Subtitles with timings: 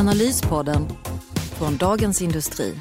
[0.00, 0.88] Analyspodden
[1.58, 2.74] från Dagens Industri.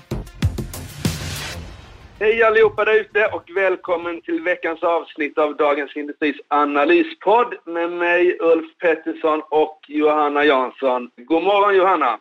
[2.19, 8.37] Hej allihopa där ute och välkommen till veckans avsnitt av Dagens Industris analyspodd med mig
[8.39, 11.11] Ulf Pettersson och Johanna Jansson.
[11.17, 12.19] God morgon Johanna!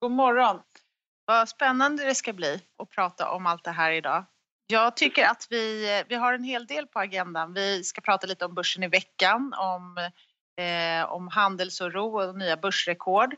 [0.00, 0.60] God morgon!
[1.26, 4.24] Vad spännande det ska bli att prata om allt det här idag.
[4.66, 7.54] Jag tycker att vi, vi har en hel del på agendan.
[7.54, 10.10] Vi ska prata lite om börsen i veckan, om,
[10.64, 13.34] eh, om handelsoro och nya börsrekord.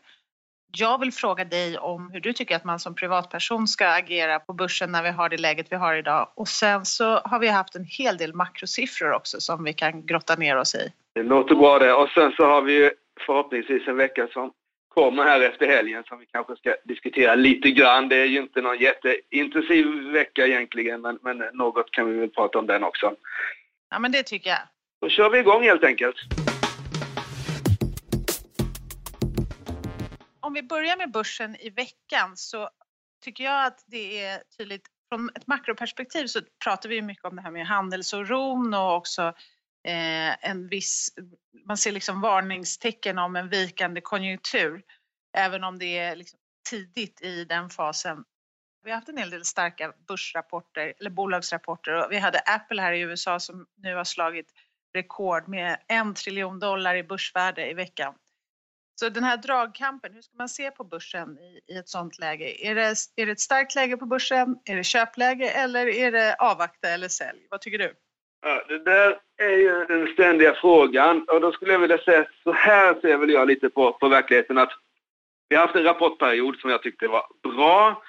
[0.72, 4.52] Jag vill fråga dig om hur du tycker att man som privatperson ska agera på
[4.52, 6.32] börsen när vi har det läget vi har idag.
[6.34, 10.34] Och sen så har vi haft en hel del makrosiffror också som vi kan grotta
[10.34, 10.92] ner oss i.
[11.14, 11.92] Det låter bra det.
[11.92, 12.90] Och sen så har vi ju
[13.26, 14.52] förhoppningsvis en vecka som
[14.94, 18.08] kommer här efter helgen som vi kanske ska diskutera lite grann.
[18.08, 22.58] Det är ju inte någon jätteintensiv vecka egentligen men, men något kan vi väl prata
[22.58, 23.14] om den också.
[23.90, 24.58] Ja men det tycker jag.
[25.00, 26.16] Då kör vi igång helt enkelt.
[30.46, 32.70] Om vi börjar med börsen i veckan så
[33.24, 37.42] tycker jag att det är tydligt från ett makroperspektiv så pratar vi mycket om det
[37.42, 39.22] här med handelsoron och också
[39.84, 41.14] eh, en viss,
[41.66, 44.82] man ser liksom varningstecken om en vikande konjunktur.
[45.36, 46.38] Även om det är liksom
[46.70, 48.24] tidigt i den fasen.
[48.84, 52.92] Vi har haft en hel del starka börsrapporter eller bolagsrapporter och vi hade Apple här
[52.92, 54.52] i USA som nu har slagit
[54.94, 58.14] rekord med en triljon dollar i börsvärde i veckan.
[58.98, 62.66] Så den här dragkampen, hur ska man se på börsen i, i ett sånt läge?
[62.66, 64.56] Är det, är det ett starkt läge på börsen?
[64.64, 67.46] Är det köpläge eller är det avvakta eller sälj?
[67.50, 67.94] Vad tycker du?
[68.42, 72.52] Ja, det där är ju den ständiga frågan och då skulle jag vilja säga så
[72.52, 74.72] här ser väl jag lite på, på verkligheten att
[75.48, 78.02] vi har haft en rapportperiod som jag tyckte var bra.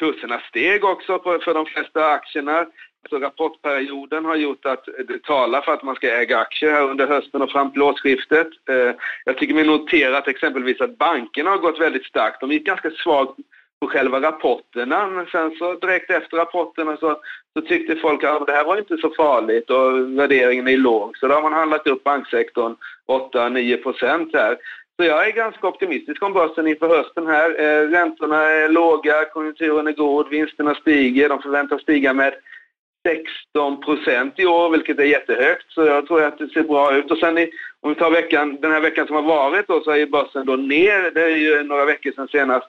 [0.00, 2.66] Kurserna steg också på, för de flesta aktierna.
[3.10, 7.06] Så rapportperioden har gjort att det talar för att man ska äga aktier här under
[7.06, 8.48] hösten och fram till årsskiftet.
[8.68, 8.94] Eh,
[9.24, 12.40] jag tycker vi noterat exempelvis att bankerna har gått väldigt starkt.
[12.40, 13.36] De gick ganska svagt
[13.80, 17.20] på själva rapporterna men sen så direkt efter rapporterna så,
[17.58, 21.16] så tyckte folk att det här var inte så farligt och värderingen är låg.
[21.16, 22.76] Så då har man handlat upp banksektorn
[23.08, 24.56] 8-9 procent här.
[24.96, 27.50] Så jag är ganska optimistisk om börsen inför hösten här.
[27.60, 32.34] Eh, räntorna är låga, konjunkturen är god, vinsterna stiger, de förväntas stiga med
[33.06, 35.72] 16 procent i år, vilket är jättehögt.
[35.72, 37.10] Så jag tror att det ser bra ut.
[37.10, 37.50] Och sen i,
[37.80, 40.56] om vi tar veckan, den här veckan som har varit då, så är börsen då
[40.56, 41.10] ner.
[41.10, 42.68] Det är ju några veckor sedan senast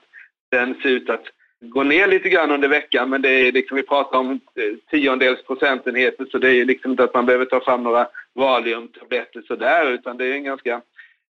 [0.52, 1.26] den ser ut att
[1.62, 3.10] gå ner lite grann under veckan.
[3.10, 6.92] Men det är liksom, vi pratar om eh, tiondels procentenheter så det är ju liksom
[6.92, 10.82] inte att man behöver ta fram några valiumtabletter sådär utan det är en ganska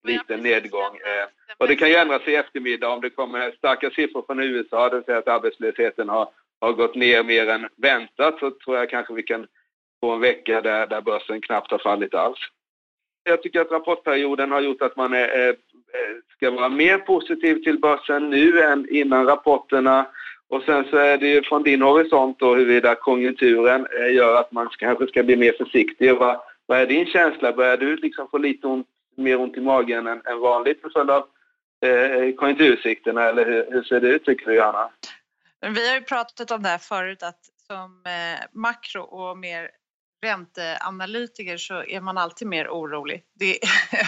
[0.03, 0.95] liten nedgång.
[0.95, 1.27] Eh,
[1.57, 4.95] och det kan ju ändras i eftermiddag om det kommer starka siffror från USA, det
[4.95, 6.29] vill säga att arbetslösheten har
[6.61, 9.47] har gått ner mer än väntat så tror jag kanske vi kan
[10.01, 12.39] få en vecka där, där börsen knappt har fallit alls.
[13.23, 15.55] Jag tycker att rapportperioden har gjort att man är, är,
[16.35, 20.07] ska vara mer positiv till börsen nu än innan rapporterna.
[20.47, 24.51] Och sen så är det ju från din horisont då huruvida konjunkturen eh, gör att
[24.51, 26.15] man kanske ska bli mer försiktig.
[26.15, 27.53] Vad, vad är din känsla?
[27.53, 31.09] Börjar du liksom få lite ont, mer ont i magen än, än vanligt till följd
[31.09, 31.25] av
[31.85, 34.89] eh, konjunktursikterna eller hur, hur ser det ut tycker du Johanna?
[35.61, 39.71] Men vi har ju pratat om det här förut att som eh, makro och mer
[40.21, 43.59] ränteanalytiker så är man alltid mer orolig det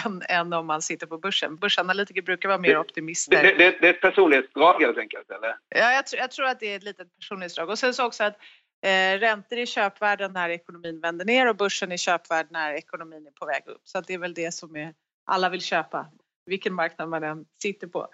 [0.04, 1.56] än, än om man sitter på börsen.
[1.56, 3.42] Börsanalytiker brukar vara mer optimister.
[3.42, 5.56] Det, det, det, är ett personlighetsdrag helt enkelt eller?
[5.68, 7.68] Ja, jag, jag, tror att det är ett litet personlighetsdrag.
[7.68, 8.36] Och sen så också att
[8.82, 13.30] eh, räntor är köpvärden när ekonomin vänder ner och börsen är köpvärd när ekonomin är
[13.30, 13.80] på väg upp.
[13.84, 14.94] Så det är väl det som är,
[15.26, 16.06] alla vill köpa,
[16.46, 18.08] vilken marknad man än sitter på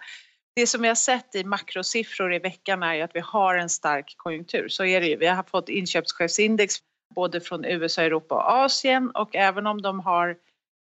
[0.59, 3.69] det som vi har sett i makrosiffror i veckan är ju att vi har en
[3.69, 4.67] stark konjunktur.
[4.67, 5.15] Så är det ju.
[5.15, 6.75] Vi har fått inköpschefsindex
[7.15, 10.37] både från USA, Europa och Asien och även om de har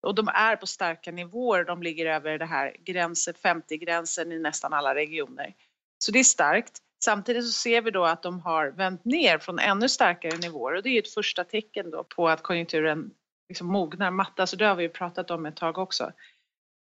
[0.07, 4.73] och de är på starka nivåer, de ligger över det här gränsen, 50-gränsen i nästan
[4.73, 5.53] alla regioner.
[5.97, 6.77] Så det är starkt.
[7.03, 10.83] Samtidigt så ser vi då att de har vänt ner från ännu starkare nivåer och
[10.83, 13.11] det är ett första tecken då på att konjunkturen
[13.49, 16.11] liksom mognar, mattas alltså och det har vi ju pratat om ett tag också.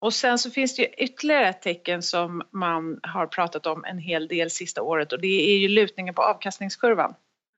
[0.00, 3.98] Och sen så finns det ju ytterligare ett tecken som man har pratat om en
[3.98, 7.14] hel del sista året och det är ju lutningen på avkastningskurvan.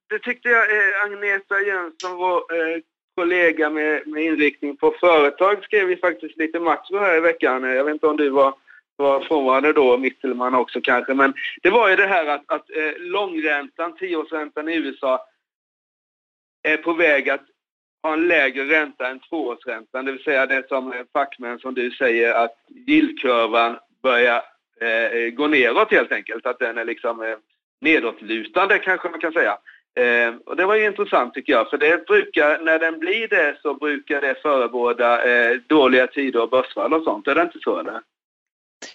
[0.08, 2.80] Det tyckte jag eh, Agneta Jönsson, vår eh,
[3.14, 7.62] kollega med, med inriktning på företag, skrev ju faktiskt lite makro här i veckan.
[7.62, 8.54] Jag vet inte om du var,
[8.96, 11.14] var frånvarande då, Mittelman också kanske.
[11.14, 15.26] Men det var ju det här att, att eh, långräntan, tioårsräntan i USA,
[16.62, 17.44] är på väg att
[18.02, 20.04] ha en lägre ränta än tvåårsräntan.
[20.04, 22.56] Det vill säga det som eh, fackmän som du säger att
[22.88, 24.42] yieldkurvan börjar
[24.80, 26.46] eh, gå neråt helt enkelt.
[26.46, 27.36] Att den är liksom eh,
[27.80, 29.58] nedåtlutande kanske man kan säga.
[29.96, 33.58] Eh, och det var ju intressant tycker jag, för det brukar, när den blir det
[33.62, 37.28] så brukar det förebåda eh, dåliga tider och börsfall och sånt.
[37.28, 38.00] Är det inte så eller?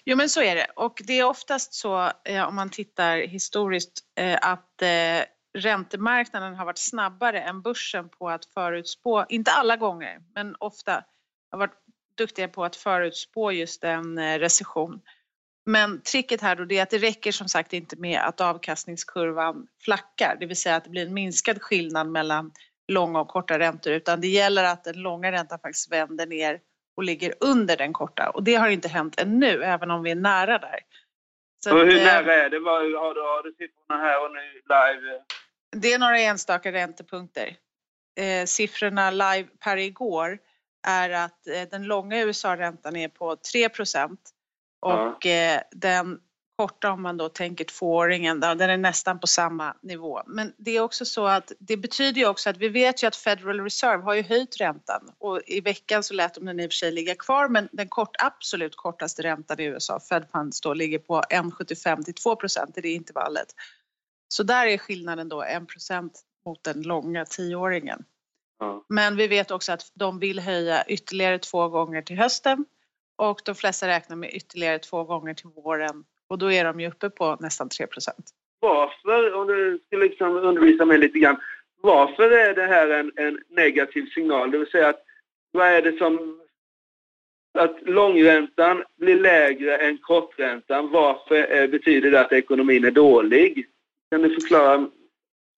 [0.04, 3.98] Jo men så är det och det är oftast så eh, om man tittar historiskt
[4.20, 5.24] eh, att eh,
[5.56, 11.04] räntemarknaden har varit snabbare än börsen på att förutspå, inte alla gånger, men ofta
[11.50, 11.74] har varit
[12.18, 15.00] duktiga på att förutspå just en eh, recession.
[15.66, 20.36] Men tricket här då är att det räcker som sagt inte med att avkastningskurvan flackar,
[20.40, 22.52] det vill säga att det blir en minskad skillnad mellan
[22.88, 26.60] långa och korta räntor, utan det gäller att den långa räntan faktiskt vänder ner
[26.96, 28.30] och ligger under den korta.
[28.30, 30.80] Och det har inte hänt ännu, även om vi är nära där.
[31.64, 32.56] Så hur att, nära är det?
[32.56, 35.22] Har du, har du siffrorna här och nu live?
[35.76, 37.56] Det är några enstaka räntepunkter.
[38.16, 40.38] Eh, siffrorna live per igår
[40.86, 44.18] är att eh, den långa USA-räntan är på 3%
[44.80, 45.30] och ja.
[45.30, 46.20] eh, den
[46.56, 50.22] korta om man då tänker tvååringen, den är nästan på samma nivå.
[50.26, 53.16] Men det är också så att det betyder ju också att vi vet ju att
[53.16, 56.70] Federal Reserve har ju höjt räntan och i veckan så lät de den i och
[56.70, 60.74] för sig ligga kvar men den kort, absolut kortaste räntan i USA, Fed Funds då,
[60.74, 63.48] ligger på 1,75 till 2 procent i det intervallet.
[64.28, 68.04] Så där är skillnaden då 1 procent mot den långa tioåringen.
[68.58, 68.84] Ja.
[68.88, 72.64] Men vi vet också att de vill höja ytterligare två gånger till hösten
[73.16, 76.88] och de flesta räknar med ytterligare två gånger till våren och då är de ju
[76.88, 78.30] uppe på nästan 3 procent.
[78.60, 81.40] Varför, om du skulle liksom undervisa mig lite grann,
[81.82, 84.50] varför är det här en, en negativ signal?
[84.50, 85.02] Det vill säga att
[85.52, 86.40] vad är det som
[87.58, 93.66] att långräntan blir lägre än korträntan, varför betyder det att ekonomin är dålig?
[94.10, 94.88] Kan du förklara?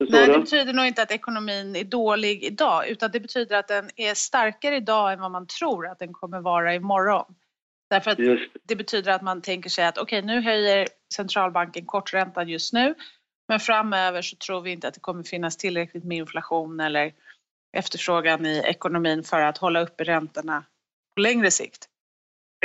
[0.09, 3.91] Nej, det betyder nog inte att ekonomin är dålig idag, utan det betyder att den
[3.97, 7.35] är starkare idag än vad man tror att den kommer vara imorgon.
[7.91, 8.19] Därför att
[8.63, 12.95] det betyder att man tänker sig att okej, okay, nu höjer centralbanken korträntan just nu,
[13.49, 17.13] men framöver så tror vi inte att det kommer finnas tillräckligt med inflation eller
[17.73, 20.65] efterfrågan i ekonomin för att hålla uppe räntorna
[21.15, 21.89] på längre sikt.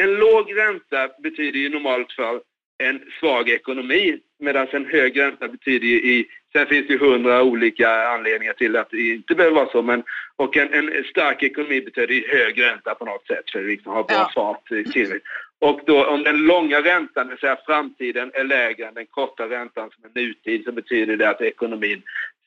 [0.02, 2.42] En låg ränta betyder ju normalt för
[2.78, 7.44] en svag ekonomi medan en hög ränta betyder ju i, sen finns det ju hundra
[7.44, 10.04] olika anledningar till att det inte behöver vara så, men
[10.36, 13.94] och en, en stark ekonomi betyder ju hög ränta på något sätt för att liksom
[13.94, 14.32] ha bra ja.
[14.36, 15.28] fart i tillväxt.
[15.60, 19.50] Och då om den långa räntan, det vill säga framtiden, är lägre än den korta
[19.50, 22.02] räntan som är nutid så betyder det att ekonomin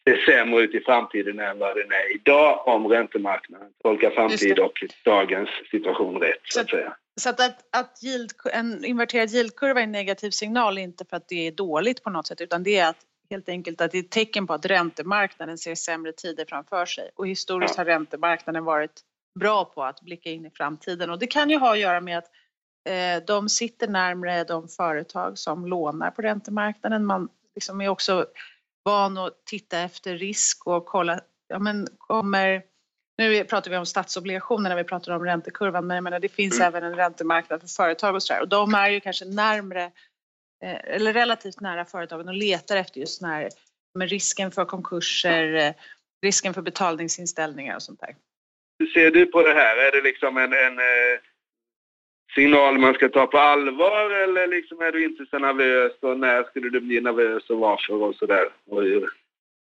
[0.05, 4.85] ser sämre ut i framtiden än vad den är idag om räntemarknaden tolkar framtid och
[5.05, 6.97] dagens situation rätt så att säga.
[7.21, 11.29] Så att, att, att yield, en inverterad yieldkurva är en negativ signal, inte för att
[11.29, 12.97] det är dåligt på något sätt, utan det är att
[13.31, 17.11] helt enkelt att det är ett tecken på att räntemarknaden ser sämre tider framför sig.
[17.15, 19.01] Och historiskt har räntemarknaden varit
[19.41, 21.11] bra på att blicka in i framtiden.
[21.11, 22.31] Och det kan ju ha att göra med att
[22.89, 27.07] eh, de sitter närmre de företag som lånar på räntemarknaden.
[27.07, 28.27] Man liksom är också
[28.85, 32.63] van att titta efter risk och kolla, ja men kommer
[33.19, 36.61] nu pratar vi om statsobligationer när vi pratar om räntekurvan, men jag menar, det finns
[36.61, 36.69] mm.
[36.69, 38.41] även en räntemarknad för företag och sådär.
[38.41, 39.85] Och de är ju kanske närmre,
[40.63, 43.49] eh, eller relativt nära företagen och letar efter just den här
[43.95, 45.73] med risken för konkurser, eh,
[46.23, 48.17] risken för betalningsinställningar och sånt där.
[48.79, 49.77] Hur ser du på det här?
[49.77, 51.21] Är det liksom en, en eh,
[52.35, 56.45] signal man ska ta på allvar eller liksom är du inte så nervös och när
[56.45, 58.49] skulle du bli nervös och varför och sådär?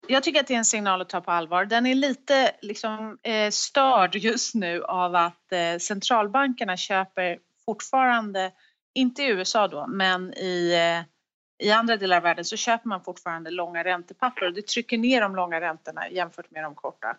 [0.06, 1.64] Jag tycker att det är en signal att ta på allvar.
[1.64, 8.52] Den är lite liksom, eh, störd just nu av att eh, centralbankerna köper fortfarande,
[8.94, 13.04] inte i USA då, men i, eh, i andra delar av världen så köper man
[13.04, 17.16] fortfarande långa räntepapper och det trycker ner de långa räntorna jämfört med de korta.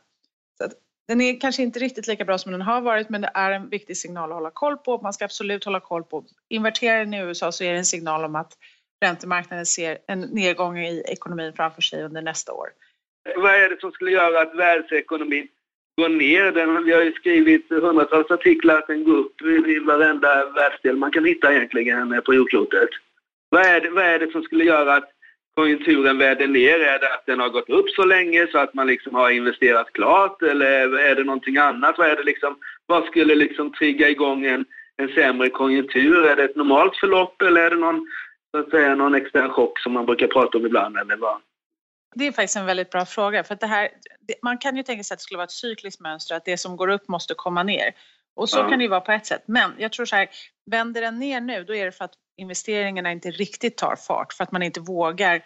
[0.58, 0.68] Så
[1.08, 3.70] den är kanske inte riktigt lika bra som den har varit men det är en
[3.70, 5.02] viktig signal att hålla koll på.
[5.02, 6.26] Man ska absolut hålla koll på.
[6.50, 8.58] Inverterar den i USA så är det en signal om att
[9.04, 12.68] räntemarknaden ser en nedgång i ekonomin framför sig under nästa år.
[13.36, 15.48] Vad är det som skulle göra att världsekonomin
[16.02, 16.52] går ner?
[16.52, 21.12] Den, vi har ju skrivit hundratals artiklar att den går upp i varenda världsdel man
[21.12, 22.90] kan hitta egentligen på jordklotet.
[23.50, 25.10] Vad är, det, vad är det som skulle göra att
[25.56, 26.80] konjunkturen väder ner?
[26.80, 29.94] Är det att den har gått upp så länge så att man liksom har investerat
[29.94, 31.98] klart eller är det någonting annat?
[31.98, 32.56] Vad, är det liksom,
[32.86, 34.66] vad skulle liksom trigga igång en,
[34.98, 36.26] en sämre konjunktur?
[36.26, 38.08] Är det ett normalt förlopp eller är det någon
[38.54, 41.42] så att säga någon extern chock som man brukar prata om ibland eller vad?
[42.16, 43.90] Det är faktiskt en väldigt bra fråga för att det här,
[44.42, 46.78] man kan ju tänka sig att det skulle vara ett cykliskt mönster, att det som
[46.78, 47.94] går upp måste komma ner.
[48.36, 48.70] Och så ja.
[48.70, 49.44] kan det ju vara på ett sätt.
[49.46, 50.30] Men jag tror så här,
[50.72, 54.44] vänder den ner nu då är det för att investeringarna inte riktigt tar fart för
[54.44, 55.46] att man inte vågar.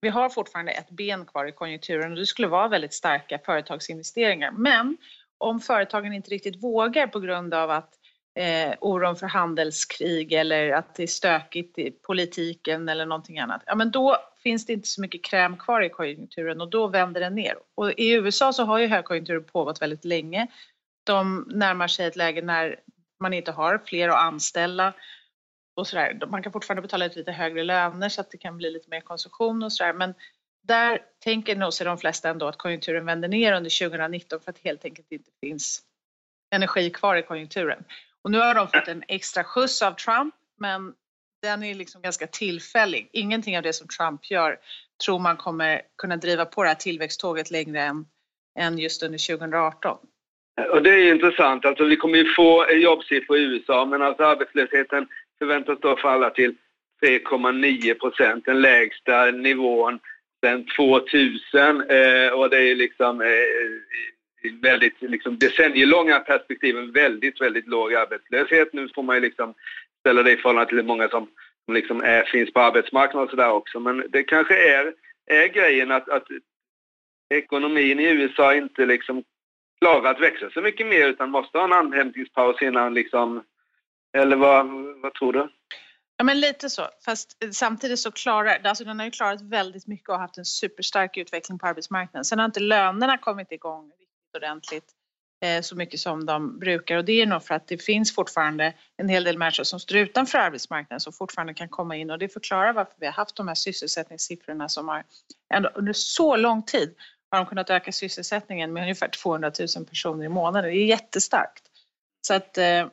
[0.00, 4.50] Vi har fortfarande ett ben kvar i konjunkturen och det skulle vara väldigt starka företagsinvesteringar.
[4.50, 4.96] Men
[5.38, 7.97] om företagen inte riktigt vågar på grund av att
[8.38, 13.74] eh, oron för handelskrig eller att det är stökigt i politiken eller någonting annat, ja
[13.74, 17.34] men då finns det inte så mycket kräm kvar i konjunkturen och då vänder den
[17.34, 17.54] ner.
[17.74, 20.46] Och i USA så har ju högkonjunkturen pågått väldigt länge.
[21.04, 22.80] De närmar sig ett läge när
[23.20, 24.92] man inte har fler att anställa
[25.76, 26.26] och sådär.
[26.26, 29.00] Man kan fortfarande betala ut lite högre löner så att det kan bli lite mer
[29.00, 29.92] konsumtion och sådär.
[29.92, 30.14] Men
[30.62, 34.58] där tänker nog sig de flesta ändå att konjunkturen vänder ner under 2019 för att
[34.58, 35.82] helt enkelt inte finns
[36.50, 37.84] energi kvar i konjunkturen.
[38.28, 40.92] Och nu har de fått en extra skjuts av Trump, men
[41.42, 43.10] den är liksom ganska tillfällig.
[43.12, 44.56] Ingenting av det som Trump gör
[45.04, 48.06] tror man kommer kunna driva på det här tillväxttåget längre än,
[48.58, 49.98] än just under 2018.
[50.72, 51.64] Och det är intressant.
[51.64, 55.08] Alltså vi kommer ju få jobbsiffror i USA, men alltså arbetslösheten
[55.38, 56.54] förväntas då falla till
[57.02, 59.98] 3,9 procent, den lägsta nivån
[60.44, 61.80] sedan 2000.
[61.80, 63.28] Eh, och det är liksom eh,
[64.62, 68.72] väldigt liksom decennielånga perspektiv en väldigt, väldigt låg arbetslöshet.
[68.72, 69.54] Nu får man ju liksom
[70.00, 71.28] ställa det i förhållande till hur många som,
[71.64, 73.80] som liksom är, finns på arbetsmarknaden och sådär också.
[73.80, 74.94] Men det kanske är,
[75.26, 76.26] är grejen att, att
[77.34, 79.24] ekonomin i USA inte liksom
[79.80, 83.44] klarar att växa så mycket mer utan måste ha en andhämtningspaus innan liksom...
[84.12, 84.66] Eller vad,
[85.02, 85.48] vad tror du?
[86.16, 90.08] Ja men lite så, fast samtidigt så klarar, alltså den har ju klarat väldigt mycket
[90.08, 92.24] och haft en superstark utveckling på arbetsmarknaden.
[92.24, 93.92] Sen har inte lönerna kommit igång
[94.38, 94.84] ordentligt
[95.44, 98.74] eh, så mycket som de brukar och det är nog för att det finns fortfarande
[98.96, 102.28] en hel del människor som står utanför arbetsmarknaden som fortfarande kan komma in och det
[102.28, 105.04] förklarar varför vi har haft de här sysselsättningssiffrorna som har
[105.54, 106.94] ändå under så lång tid
[107.30, 110.70] har de kunnat öka sysselsättningen med ungefär 200 000 personer i månaden.
[110.70, 111.62] Det är jättestarkt.
[112.26, 112.88] Så att eh,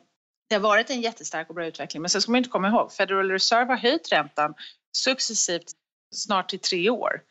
[0.48, 2.02] det har varit en jättestark och bra utveckling.
[2.02, 4.54] Men sen ska man inte komma ihåg, Federal Reserve har höjt räntan
[4.96, 5.72] successivt
[6.14, 7.22] snart till tre år.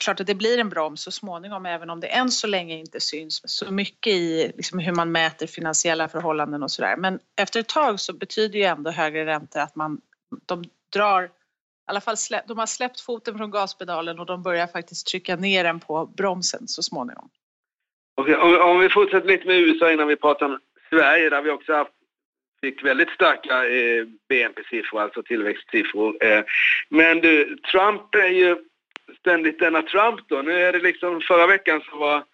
[0.00, 3.00] Klart att det blir en broms så småningom även om det än så länge inte
[3.00, 6.96] syns så mycket i liksom hur man mäter finansiella förhållanden och sådär.
[6.96, 10.00] Men efter ett tag så betyder ju ändå högre räntor att man,
[10.46, 14.66] de drar i alla fall slä, de har släppt foten från gaspedalen och de börjar
[14.66, 17.30] faktiskt trycka ner den på bromsen så småningom.
[18.16, 20.58] Okej, om, om vi fortsätter lite med USA innan vi pratar om
[20.90, 21.92] Sverige där vi också haft
[22.60, 26.24] fick väldigt starka eh, BNP-siffror, alltså tillväxtsiffror.
[26.24, 26.44] Eh,
[26.88, 28.56] men du, Trump är ju
[29.18, 30.42] ständigt denna Trump då.
[30.42, 32.24] Nu är det liksom, förra veckan så var,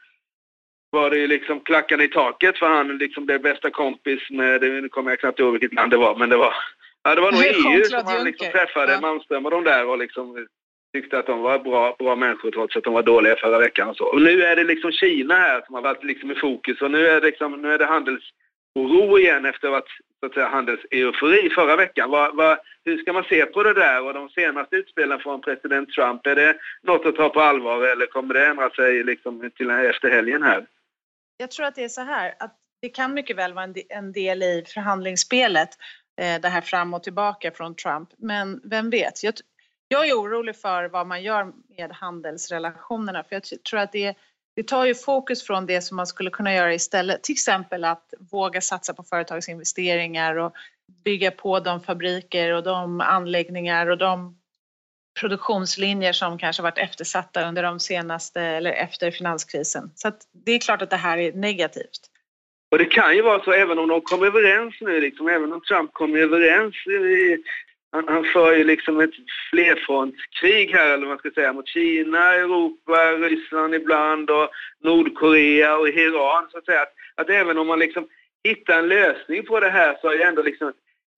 [0.90, 4.88] var det ju liksom klackarna i taket för han liksom blev bästa kompis med, nu
[4.88, 6.54] kommer jag knappt ihåg vilket land det var, men det var,
[7.02, 9.00] ja det var nog EU som han liksom träffade, ja.
[9.00, 10.47] Malmström och de där och liksom
[10.95, 13.97] tyckte att de var bra, bra människor trots att de var dåliga förra veckan och
[13.97, 14.04] så.
[14.04, 17.07] Och nu är det liksom Kina här som har varit liksom i fokus och nu
[17.07, 18.25] är det liksom, nu är det handels
[18.75, 19.87] oro igen efter att,
[20.21, 22.11] så att säga, handelseufori förra veckan.
[22.11, 25.88] Vad, vad, hur ska man se på det där och de senaste utspelen från president
[25.88, 26.26] Trump?
[26.26, 30.11] Är det något att ta på allvar eller kommer det ändra sig liksom till efter
[30.11, 30.66] helgen här?
[31.37, 34.43] Jag tror att det är så här att det kan mycket väl vara en del
[34.43, 35.69] i förhandlingsspelet
[36.21, 38.09] eh, det här fram och tillbaka från Trump.
[38.19, 39.23] Men vem vet?
[39.23, 39.35] Jag,
[39.88, 44.14] jag är orolig för vad man gör med handelsrelationerna för jag tror att det är
[44.56, 47.23] det tar ju fokus från det som man skulle kunna göra istället.
[47.23, 50.52] Till exempel att våga satsa på företagsinvesteringar och
[51.04, 54.37] bygga på de fabriker och de anläggningar och de
[55.20, 59.90] produktionslinjer som kanske varit eftersatta under de senaste eller efter finanskrisen.
[59.94, 60.12] Så
[60.44, 62.11] det är klart att det här är negativt.
[62.70, 65.61] Och det kan ju vara så även om de kommer överens nu, liksom, även om
[65.61, 66.75] Trump kommer överens
[67.94, 69.14] han, han för ju liksom ett
[69.50, 74.48] flerfrontskrig här, eller vad man ska säga, mot Kina, Europa, Ryssland ibland och
[74.82, 76.82] Nordkorea och Iran, så att säga.
[76.82, 78.08] Att, att även om man liksom
[78.44, 80.72] hittar en lösning på det här så har ju ändå liksom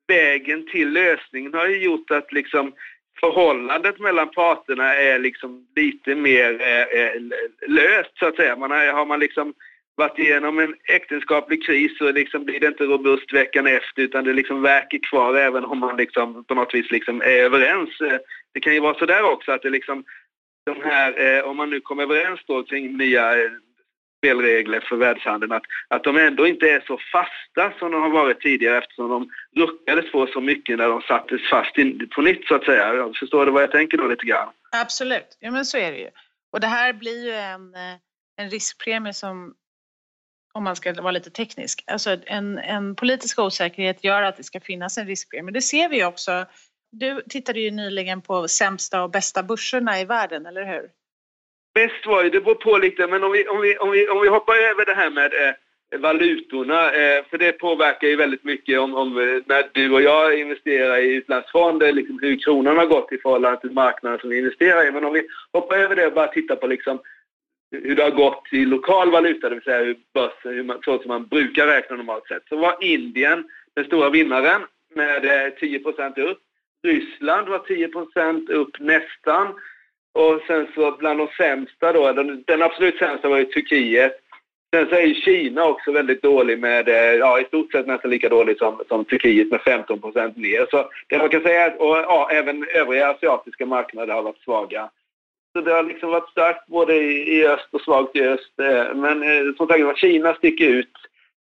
[0.09, 2.73] vägen till lösningen har ju gjort att liksom
[3.21, 7.23] förhållandet mellan parterna är liksom lite mer eh, eh
[7.67, 8.57] löst, så att säga.
[8.57, 9.55] Man har, har man liksom
[9.97, 14.33] varit igenom en äktenskaplig kris så liksom blir det inte robust veckan efter utan det
[14.33, 18.01] liksom verkar kvar även om man liksom på något vis liksom är överens.
[18.01, 18.19] Eh,
[18.55, 20.05] det kan ju vara så där också att det liksom
[20.67, 23.51] de här, eh, om man nu kommer överens då kring nya eh,
[24.21, 28.41] spelregler för världshandeln, att, att de ändå inte är så fasta som de har varit
[28.41, 29.31] tidigare eftersom de
[29.63, 33.13] ruckades på så mycket när de sattes fast in, på nytt så att säga.
[33.19, 34.49] Förstår du vad jag tänker då lite grann?
[34.73, 36.11] Absolut, ja men så är det ju.
[36.53, 37.75] Och det här blir ju en,
[38.37, 39.55] en riskpremie som
[40.57, 41.85] om man ska vara lite teknisk.
[41.87, 45.53] Alltså en, en politisk osäkerhet gör att det ska finnas en riskpremie.
[45.53, 46.47] Det ser vi också.
[46.93, 50.91] Du tittade ju nyligen på sämsta och bästa börserna i världen, eller hur?
[51.75, 54.21] Bäst var ju, det beror på lite, men om vi, om vi, om vi, om
[54.21, 55.55] vi hoppar över det här med eh,
[55.99, 60.41] valutorna, eh, för det påverkar ju väldigt mycket om, om eh, när du och jag
[60.41, 64.39] investerar i utlandsfonder, eh, liksom hur kronan har gått i förhållande till marknaden som vi
[64.39, 64.91] investerar i.
[64.91, 67.01] Men om vi hoppar över det och bara tittar på liksom
[67.71, 70.99] hur det har gått i lokal valuta, det vill säga hur börsen, hur man, så
[70.99, 73.45] som man brukar räkna normalt sett, så var Indien
[73.75, 74.63] den stora vinnaren
[74.95, 76.39] med eh, 10% upp.
[76.83, 79.55] Ryssland var 10% upp nästan.
[80.13, 84.21] Och sen så bland de sämsta då, den, den absolut sämsta var ju Turkiet.
[84.75, 88.11] Sen så är ju Kina också väldigt dålig med, eh, ja i stort sett nästan
[88.11, 90.01] lika dålig som, som Turkiet med 15
[90.35, 90.67] ner.
[90.71, 94.91] Så det man kan säga och, ja, även övriga asiatiska marknader har varit svaga.
[95.57, 98.53] Så det har liksom varit starkt både i, i öst och svagt i öst.
[98.63, 100.93] Eh, men eh, som sagt Kina sticker ut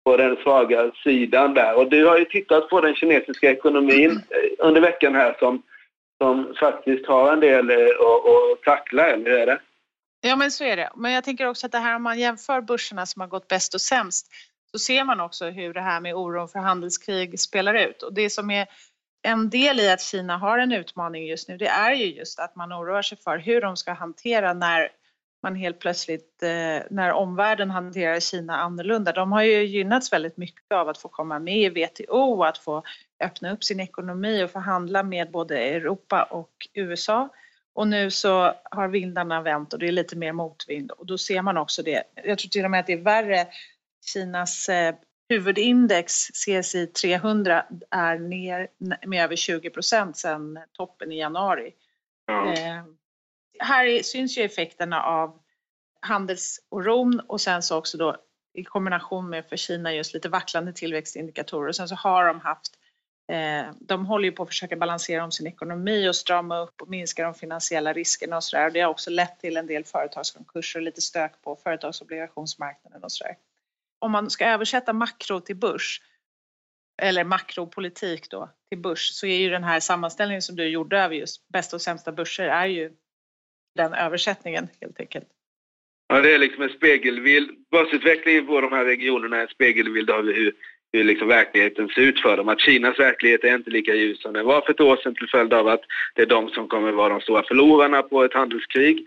[0.04, 1.78] på den svaga sidan där.
[1.78, 5.62] Och du har ju tittat på den kinesiska ekonomin eh, under veckan här som
[6.22, 9.60] som faktiskt har en del eh, att tackla, eller hur är det?
[10.20, 10.90] Ja, men så är det.
[10.96, 13.74] Men jag tänker också att det här om man jämför börserna som har gått bäst
[13.74, 14.26] och sämst
[14.72, 18.02] så ser man också hur det här med oron för handelskrig spelar ut.
[18.02, 18.66] Och det som är
[19.22, 22.56] en del i att Kina har en utmaning just nu, det är ju just att
[22.56, 24.88] man oroar sig för hur de ska hantera när
[25.42, 29.12] man helt plötsligt, eh, när omvärlden hanterar Kina annorlunda.
[29.12, 32.82] De har ju gynnats väldigt mycket av att få komma med i WTO, att få
[33.20, 37.28] öppna upp sin ekonomi och förhandla med både Europa och USA.
[37.72, 41.42] Och nu så har vindarna vänt och det är lite mer motvind och då ser
[41.42, 42.02] man också det.
[42.14, 43.46] Jag tror till och med att det är värre.
[44.12, 44.94] Kinas eh,
[45.30, 48.68] huvudindex CSI 300 är ner
[49.06, 51.74] med över 20 procent sedan toppen i januari.
[52.26, 52.52] Ja.
[52.52, 52.84] Eh,
[53.58, 55.40] här syns ju effekterna av
[56.00, 58.16] handelsoron och sen så också då
[58.54, 61.68] i kombination med för Kina just lite vacklande tillväxtindikatorer.
[61.68, 62.78] Och sen så har de haft
[63.32, 66.88] eh, de håller ju på att försöka balansera om sin ekonomi och strama upp och
[66.88, 68.70] minska de finansiella riskerna och sådär.
[68.70, 73.36] Det har också lett till en del företagskonkurser och lite stök på företagsobligationsmarknaden och sådär.
[74.00, 76.00] Om man ska översätta makro till börs
[77.02, 81.14] eller makropolitik då till börs så är ju den här sammanställningen som du gjorde över
[81.14, 82.90] just bästa och sämsta börser är ju
[83.74, 85.28] den översättningen helt enkelt.
[86.08, 87.50] Ja, det är liksom en spegelbild.
[87.70, 90.52] Börsutvecklingen på de här regionerna är en spegelbild av hur,
[90.92, 92.48] hur liksom verkligheten ser ut för dem.
[92.48, 95.28] Att Kinas verklighet är inte lika ljus som den var för ett år sedan till
[95.28, 95.80] följd av att
[96.14, 99.06] det är de som kommer vara de stora förlorarna på ett handelskrig.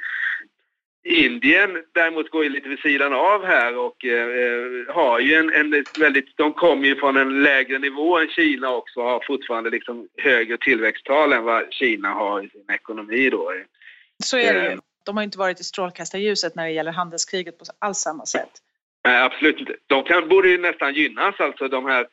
[1.06, 5.84] Indien däremot går ju lite vid sidan av här och eh, har ju en, en,
[6.00, 10.08] väldigt, de kommer ju från en lägre nivå än Kina också och har fortfarande liksom
[10.18, 13.54] högre tillväxttal än vad Kina har i sin ekonomi då.
[14.24, 14.72] Så är det ju.
[14.72, 14.80] Eh.
[15.06, 18.52] De har inte varit i strålkastarljuset när det gäller handelskriget på alls samma sätt.
[19.06, 19.76] Nej, absolut inte.
[19.88, 22.08] De kan, borde ju nästan gynnas, alltså de här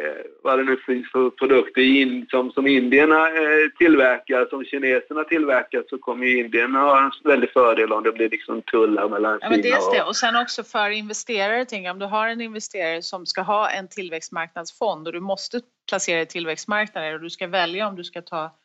[0.00, 5.24] eh, vad det nu finns för produkter in, som, som indierna eh, tillverkar, som kineserna
[5.24, 9.38] tillverkar, så kommer ju Indien ha en väldig fördel om det blir liksom tullar mellan
[9.42, 10.02] ja, men dels det.
[10.02, 13.88] Och sen också för investerare, tänker om du har en investerare som ska ha en
[13.88, 18.56] tillväxtmarknadsfond och du måste placera i tillväxtmarknader och du ska välja om du ska ta.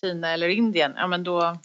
[0.00, 1.56] Kina eller Indien, ja men då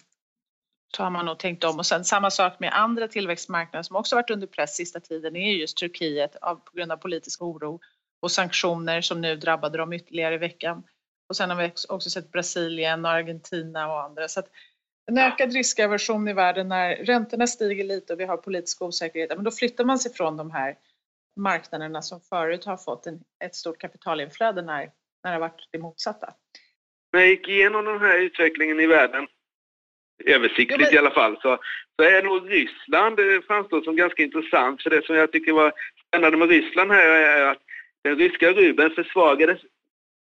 [0.97, 1.79] så har man nog tänkt om.
[1.79, 5.51] Och sen samma sak med andra tillväxtmarknader som också varit under press sista tiden är
[5.51, 7.79] just Turkiet av, på grund av politisk oro
[8.19, 10.84] och sanktioner som nu drabbade dem ytterligare i veckan.
[11.29, 14.27] Och sen har vi också sett Brasilien och Argentina och andra.
[14.27, 14.49] Så att
[15.12, 19.43] en ökad riskaversion i världen när räntorna stiger lite och vi har politisk osäkerhet, men
[19.43, 20.75] då flyttar man sig från de här
[21.36, 24.91] marknaderna som förut har fått en, ett stort kapitalinflöde när,
[25.23, 26.34] när det har varit det motsatta.
[27.13, 29.27] När jag gick igenom den här utvecklingen i världen
[30.25, 30.93] översiktligt ja, men...
[30.93, 31.58] i alla fall, så,
[31.95, 34.84] så är nog Ryssland framstår som ganska intressant.
[34.84, 35.73] För det som jag tycker var
[36.08, 37.62] spännande med Ryssland här är att
[38.03, 39.59] den ryska rubeln försvagades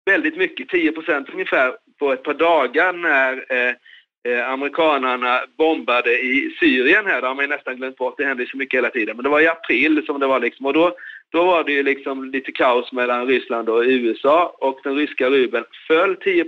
[0.06, 3.76] väldigt mycket, 10% ungefär, på ett par dagar när eh,
[4.28, 7.22] eh, amerikanarna bombade i Syrien här.
[7.22, 9.16] Det har man ju nästan glömt bort, det händer så mycket hela tiden.
[9.16, 10.96] Men det var i april som det var liksom, och då,
[11.32, 15.66] då var det ju liksom lite kaos mellan Ryssland och USA och den ryska rubeln
[15.88, 16.46] föll 10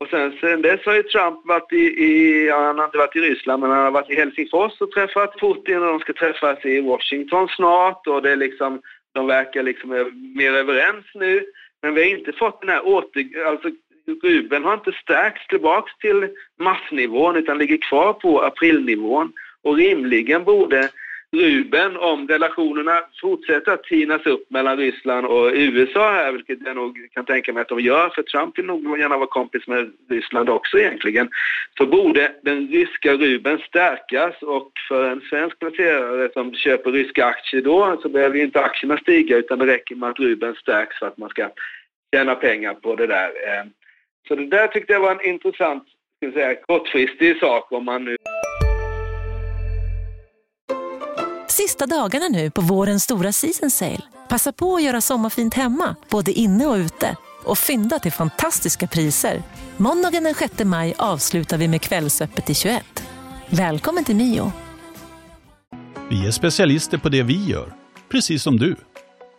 [0.00, 3.20] och sen, sen dess har ju Trump varit i, i, han har inte varit i
[3.20, 5.82] Ryssland, men han har varit i Helsingfors och träffat Putin.
[5.82, 8.06] Och de ska träffas i Washington snart.
[8.06, 8.82] Och det är liksom,
[9.14, 9.90] de verkar liksom
[10.36, 11.44] mer överens nu.
[11.82, 13.70] Men vi har inte fått den här åter, alltså
[14.22, 16.28] rubeln har inte stärkts tillbaks till
[16.60, 20.90] massnivån utan ligger kvar på aprilnivån och rimligen borde
[21.36, 27.08] Ruben om relationerna fortsätter att tinas upp mellan Ryssland och USA här, vilket jag nog
[27.12, 30.48] kan tänka mig att de gör, för Trump vill nog gärna vara kompis med Ryssland
[30.48, 31.28] också egentligen,
[31.78, 37.62] så borde den ryska Ruben stärkas och för en svensk placerare som köper ryska aktier
[37.62, 41.18] då så behöver inte aktierna stiga utan det räcker med att Ruben stärks för att
[41.18, 41.50] man ska
[42.14, 43.28] tjäna pengar på det där.
[43.28, 43.64] Eh,
[44.28, 45.84] så det där tyckte jag var en intressant,
[46.16, 48.16] ska säga, kortfristig sak om man nu
[51.68, 54.00] sista dagarna nu på vårens stora season sale.
[54.28, 57.16] Passa på att göra sommarfint hemma, både inne och ute.
[57.44, 59.42] Och fynda till fantastiska priser.
[59.76, 62.84] Måndagen den 6 maj avslutar vi med Kvällsöppet i 21.
[63.50, 64.52] Välkommen till Mio.
[66.10, 67.74] Vi är specialister på det vi gör,
[68.10, 68.76] precis som du.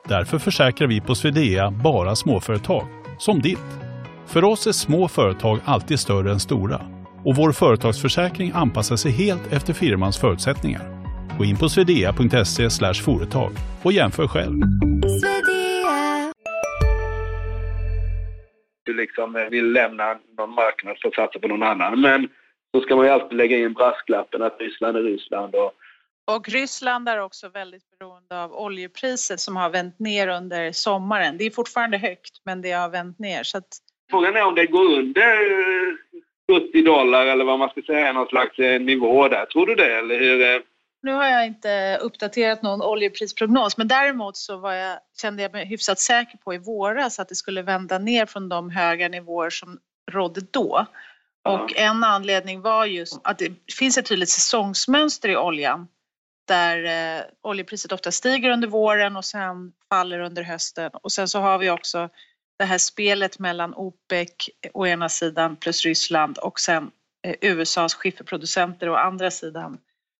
[0.07, 2.87] Därför försäkrar vi på Swedea bara småföretag,
[3.19, 3.69] som ditt.
[4.27, 6.81] För oss är små företag alltid större än stora
[7.25, 10.98] och vår företagsförsäkring anpassar sig helt efter firmans förutsättningar.
[11.37, 12.69] Gå in på swedea.se
[13.05, 13.51] företag
[13.83, 14.55] och jämför själv.
[18.83, 22.01] Du liksom vill lämna någon marknad för att satsa på någon annan.
[22.01, 22.29] Men
[22.75, 25.55] så ska man ju alltid lägga in brasklappen att Ryssland är Ryssland.
[25.55, 25.73] Och,
[26.35, 31.37] och Ryssland är också väldigt beroende av oljepriset som har vänt ner under sommaren.
[31.37, 33.43] Det är fortfarande högt, men det har vänt ner.
[33.43, 33.67] Så att...
[34.11, 35.37] Frågan är om det går under
[36.51, 39.45] 70 dollar eller vad man ska säga, någon slags eh, nivå där.
[39.45, 39.97] Tror du det?
[39.97, 40.61] Eller hur?
[41.01, 45.65] Nu har jag inte uppdaterat någon oljeprisprognos men däremot så var jag, kände jag mig
[45.65, 49.79] hyfsat säker på i våras att det skulle vända ner från de höga nivåer som
[50.11, 50.85] rådde då.
[51.43, 55.87] Och en anledning var just att det finns ett tydligt säsongsmönster i oljan
[56.47, 56.83] där
[57.17, 60.91] eh, oljepriset ofta stiger under våren och sen faller under hösten.
[60.93, 62.09] Och sen så har vi också
[62.59, 64.29] det här spelet mellan OPEC
[64.73, 66.91] å ena sidan plus Ryssland och sen
[67.27, 69.77] eh, USAs skifferproducenter å andra sidan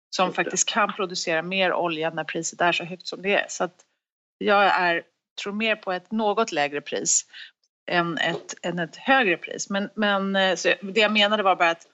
[0.10, 3.46] som faktiskt kan producera mer olja när priset är så högt som det är.
[3.50, 3.76] Så att
[4.38, 5.04] jag är,
[5.44, 7.26] tror mer på ett något lägre pris
[7.92, 9.70] än ett, än ett högre pris.
[9.70, 11.88] Men, men eh, det jag menade var bara att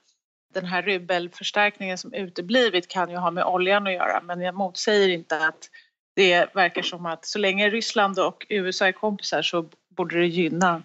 [0.53, 5.09] den här rubelförstärkningen som uteblivit kan ju ha med oljan att göra men jag motsäger
[5.09, 5.69] inte att
[6.15, 10.83] det verkar som att så länge Ryssland och USA är kompisar så borde det gynna,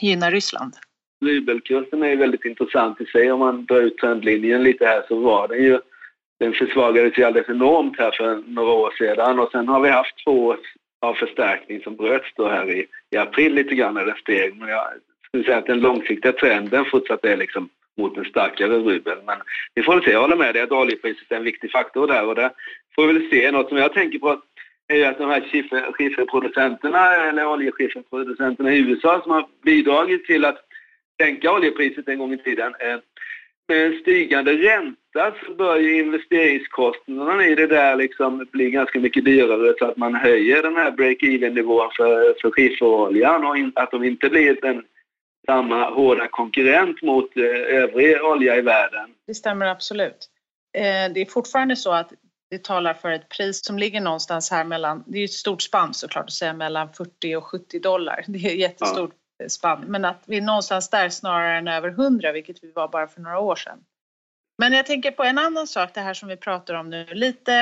[0.00, 0.76] gynna Ryssland.
[1.24, 3.32] Rubelkursen är väldigt intressant i sig.
[3.32, 5.80] Om man drar ut trendlinjen lite här så var den ju
[6.40, 10.24] den försvagades ju alldeles enormt här för några år sedan och sen har vi haft
[10.24, 10.58] två år
[11.00, 14.56] av förstärkning som bröts då här i, i april lite grann när den steg.
[14.56, 14.84] Men jag
[15.26, 19.18] skulle säga att den långsiktiga trenden fortsatt är liksom mot en starkare rubel.
[19.26, 19.38] Men
[19.74, 22.26] vi får väl se, jag håller med dig att oljepriset är en viktig faktor där
[22.26, 22.50] och det
[22.94, 23.50] får vi väl se.
[23.50, 24.42] Något som jag tänker på
[24.88, 30.58] är ju att de här skifferproducenterna eller oljeskifferproducenterna i USA som har bidragit till att
[31.22, 32.74] sänka oljepriset en gång i tiden.
[32.80, 32.98] Eh,
[33.70, 39.00] Eh, med en stigande ränta så bör ju investeringskostnaderna i det där liksom bli ganska
[39.00, 43.72] mycket dyrare så att man höjer den här break-even nivån för, för skifferoljan och in,
[43.74, 44.82] att de inte blir en
[45.46, 47.42] samma hårda konkurrent mot eh,
[47.76, 49.10] övrig olja i världen.
[49.26, 50.28] Det stämmer absolut.
[50.78, 52.12] Eh, det är fortfarande så att
[52.50, 55.94] det talar för ett pris som ligger någonstans här mellan, det är ett stort spann
[55.94, 58.24] såklart att säga mellan 40 och 70 dollar.
[58.26, 59.14] Det är ett jättestort
[59.48, 59.84] spann.
[59.88, 63.20] Men att vi är någonstans där snarare än över 100 vilket vi var bara för
[63.20, 63.78] några år sedan.
[64.58, 67.06] Men jag tänker på en annan sak, det här som vi pratar om nu.
[67.12, 67.52] Lite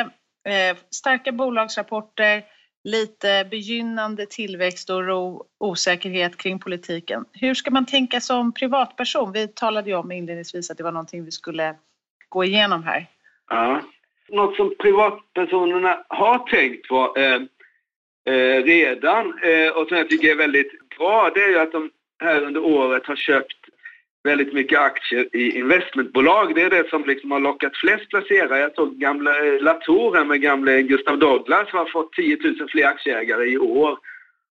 [0.45, 2.45] eh, starka bolagsrapporter,
[2.85, 7.25] lite begynnande tillväxt och ro, osäkerhet kring politiken.
[7.33, 9.33] Hur ska man tänka som privatperson?
[9.33, 11.75] Vi talade ju om inledningsvis att det var någonting vi skulle
[12.29, 13.07] gå igenom här.
[13.49, 13.83] Ja.
[14.29, 17.43] Något som privatpersonerna har tänkt på eh,
[18.35, 21.91] eh, redan eh, och som jag tycker är väldigt bra, det är ju att de
[22.23, 23.57] här under året har köpt
[24.25, 26.55] väldigt mycket aktier i investmentbolag.
[26.55, 28.59] Det är det som liksom har lockat flest placerare.
[28.59, 33.45] Jag såg gamla eh, Latour med gamle Gustav Douglas har fått 10 000 fler aktieägare
[33.45, 33.99] i år.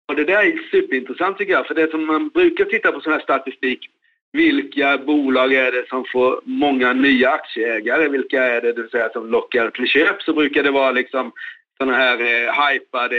[0.08, 3.14] Och det där är superintressant tycker jag, för det som man brukar titta på sån
[3.14, 3.90] här statistik,
[4.34, 8.08] vilka bolag är det som får många nya aktieägare?
[8.08, 10.22] Vilka är det, det vill säga, som lockar till köp?
[10.22, 11.32] Så brukar det vara liksom
[11.82, 13.18] sådana här eh, hypade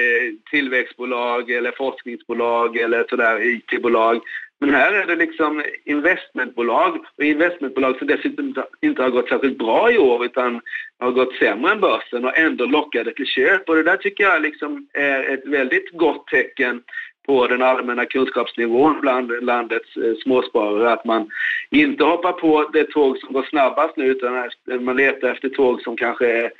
[0.50, 4.20] tillväxtbolag eller forskningsbolag eller sådär IT-bolag
[4.60, 9.92] men här är det liksom investmentbolag och investmentbolag som dessutom inte har gått särskilt bra
[9.92, 10.60] i år utan
[10.98, 13.68] har gått sämre än börsen och ändå lockade till köp.
[13.68, 16.82] Och det där tycker jag liksom är ett väldigt gott tecken
[17.26, 20.92] på den allmänna kunskapsnivån bland landets eh, småsparare.
[20.92, 21.30] Att man
[21.70, 24.50] inte hoppar på det tåg som går snabbast nu utan
[24.84, 26.52] man letar efter tåg som kanske, är,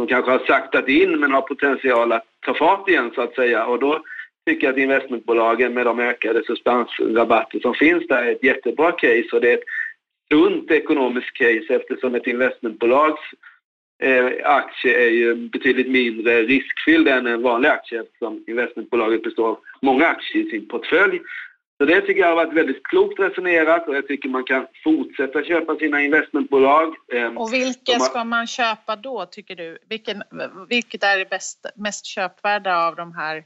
[0.00, 3.66] som kanske har saktat in men har potential att ta fart igen så att säga.
[3.66, 4.02] Och då
[4.46, 9.28] tycker jag att investmentbolagen med de ökade substansrabatter som finns där är ett jättebra case
[9.32, 9.64] och det är ett
[10.32, 13.20] sunt ekonomiskt case eftersom ett investmentbolags
[14.02, 19.58] eh, aktie är ju betydligt mindre riskfylld än en vanlig aktie eftersom investmentbolaget består av
[19.82, 21.20] många aktier i sin portfölj.
[21.80, 25.44] Så det tycker jag har varit väldigt klokt resonerat och jag tycker man kan fortsätta
[25.44, 26.94] köpa sina investmentbolag.
[27.12, 29.78] Eh, och vilka ska man köpa då tycker du?
[29.88, 30.22] Vilken,
[30.68, 33.44] vilket är det bäst, mest köpvärda av de här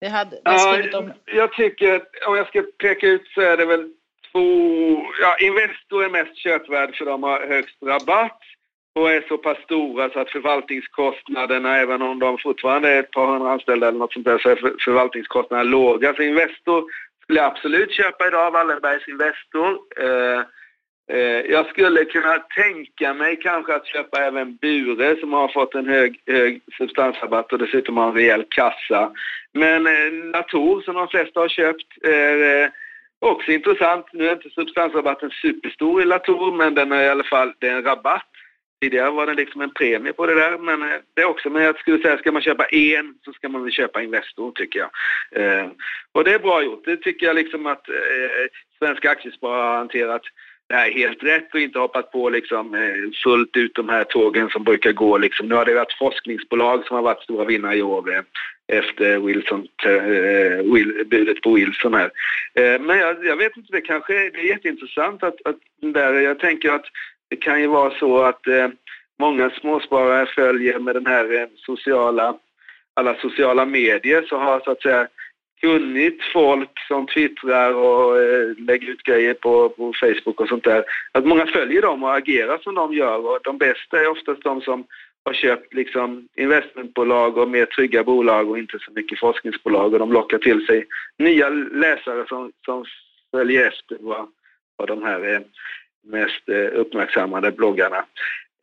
[0.00, 1.12] vi hade, ja, om...
[1.24, 3.92] Jag tycker, om jag ska peka ut så är det väl
[4.32, 4.40] två...
[5.20, 8.40] Ja, Investor är mest köpvärd för de har högst rabatt.
[8.94, 13.26] och är så pass stora så att förvaltningskostnaderna, även om de fortfarande är ett par
[13.26, 16.14] hundra anställda eller något sånt där, så är förvaltningskostnaderna låga.
[16.14, 16.84] Så Investor
[17.30, 19.78] skulle absolut köpa idag, Wallenbergs Investor.
[19.96, 20.40] Eh,
[21.16, 25.88] eh, jag skulle kunna tänka mig kanske att köpa även Bure som har fått en
[25.88, 29.12] hög, hög substansrabatt och dessutom har en rejäl kassa.
[29.52, 32.70] Men eh, Latour som de flesta har köpt är eh,
[33.18, 34.06] också intressant.
[34.12, 37.76] Nu är inte substansrabatten superstor i Latour men den är i alla fall det är
[37.76, 38.29] en rabatt.
[38.80, 41.68] Tidigare var det liksom en premie på det där, men eh, det är också, med
[41.68, 44.90] att skulle säga, ska man köpa en så ska man väl köpa Investor tycker jag.
[45.42, 45.68] Eh,
[46.12, 46.84] och det är bra gjort.
[46.84, 47.94] Det tycker jag liksom att eh,
[48.78, 50.22] svenska aktiesparare har hanterat
[50.70, 54.48] det här helt rätt och inte hoppat på liksom eh, fullt ut de här tågen
[54.48, 55.48] som brukar gå liksom.
[55.48, 58.22] Nu har det varit forskningsbolag som har varit stora vinnare i år eh,
[58.78, 62.10] efter Wilson, eh, Will, budet på Wilson här.
[62.54, 66.38] Eh, men jag, jag, vet inte, det kanske det är jätteintressant att, att där, jag
[66.38, 66.86] tänker att
[67.30, 68.68] det kan ju vara så att eh,
[69.18, 72.34] många småsparare följer med den här eh, sociala,
[72.94, 75.08] alla sociala medier så har så att säga
[75.60, 80.84] kunnigt folk som twittrar och eh, lägger ut grejer på, på Facebook och sånt där.
[81.12, 84.60] Att många följer dem och agerar som de gör och de bästa är oftast de
[84.60, 84.84] som
[85.24, 90.12] har köpt liksom investmentbolag och mer trygga bolag och inte så mycket forskningsbolag och de
[90.12, 90.86] lockar till sig
[91.18, 92.84] nya läsare som, som
[93.30, 94.28] följer efter vad,
[94.76, 95.40] vad de här eh,
[96.02, 98.04] mest eh, uppmärksammade bloggarna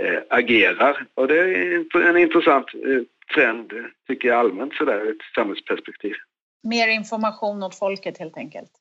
[0.03, 1.05] eh, agerar.
[1.13, 3.01] Och det är en intressant eh,
[3.35, 3.73] trend,
[4.07, 6.13] tycker jag allmänt sådär, ur ett samhällsperspektiv.
[6.63, 8.71] Mer information åt folket helt enkelt?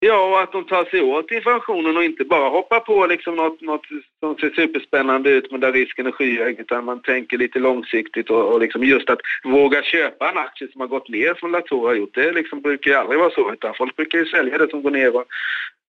[0.00, 3.60] Ja, och att de tar sig åt informationen och inte bara hoppar på liksom något,
[3.60, 3.86] något
[4.20, 8.52] som ser superspännande ut men där risken är skyhög utan man tänker lite långsiktigt och,
[8.52, 11.94] och liksom just att våga köpa en aktie som har gått ner som Latour har
[11.94, 12.14] gjort.
[12.14, 14.90] Det liksom brukar ju aldrig vara så utan folk brukar ju sälja det som går
[14.90, 15.24] ner och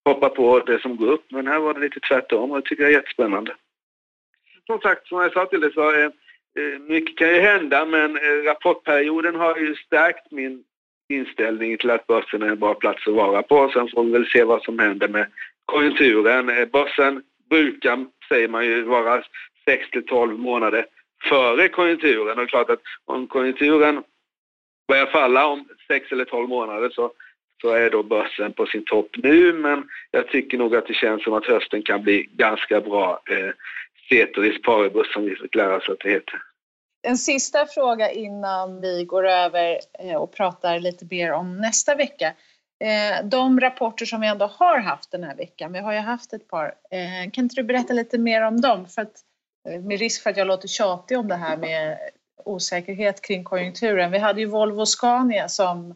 [0.05, 1.25] hoppa på det som går upp.
[1.29, 3.55] Men här var det lite tvärtom och det tycker jag är jättespännande.
[4.65, 6.05] Som sagt, som jag sa till dig så eh,
[6.59, 10.63] eh mycket kan ju hända men eh, rapportperioden har ju stärkt min
[11.09, 13.69] inställning till att börsen är en bra plats att vara på.
[13.73, 15.27] Sen får vi väl se vad som händer med
[15.65, 16.49] konjunkturen.
[16.49, 19.23] Eh, börsen brukar, säger man ju, vara
[19.65, 20.85] 6 till 12 månader
[21.23, 22.29] före konjunkturen.
[22.29, 24.03] Och det är klart att om konjunkturen
[24.87, 27.11] börjar falla om 6 eller 12 månader så
[27.61, 31.23] så är då börsen på sin topp nu men jag tycker nog att det känns
[31.23, 33.21] som att hösten kan bli ganska bra.
[33.29, 33.49] Eh,
[34.09, 36.41] ceteris paribus som vi fick lära oss att det heter.
[37.01, 42.33] En sista fråga innan vi går över eh, och pratar lite mer om nästa vecka.
[42.79, 46.33] Eh, de rapporter som vi ändå har haft den här veckan, vi har ju haft
[46.33, 48.85] ett par, eh, kan inte du berätta lite mer om dem?
[48.85, 49.21] För att,
[49.81, 51.97] med risk för att jag låter tjatig om det här med
[52.45, 54.11] osäkerhet kring konjunkturen.
[54.11, 55.95] Vi hade ju Volvo och Scania som